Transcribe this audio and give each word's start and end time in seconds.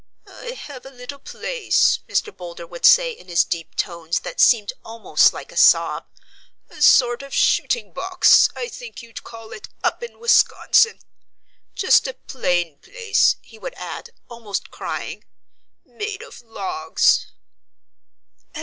"I 0.25 0.53
have 0.53 0.83
a 0.83 0.89
little 0.89 1.19
place," 1.19 1.99
Mr. 2.09 2.35
Boulder 2.35 2.65
would 2.65 2.85
say 2.87 3.11
in 3.11 3.27
his 3.27 3.43
deep 3.43 3.75
tones 3.75 4.21
that 4.21 4.39
seemed 4.41 4.73
almost 4.83 5.31
like 5.31 5.51
a 5.51 5.55
sob, 5.55 6.07
"a 6.71 6.81
sort 6.81 7.21
of 7.21 7.35
shooting 7.35 7.93
box, 7.93 8.49
I 8.55 8.67
think 8.67 9.03
you'd 9.03 9.23
call 9.23 9.53
it, 9.53 9.69
up 9.83 10.01
in 10.01 10.17
Wisconsin; 10.17 11.01
just 11.75 12.07
a 12.07 12.15
plain 12.15 12.79
place" 12.79 13.35
he 13.43 13.59
would 13.59 13.75
add, 13.75 14.09
almost 14.27 14.71
crying 14.71 15.23
"made 15.85 16.23
of 16.23 16.41
logs." 16.41 17.27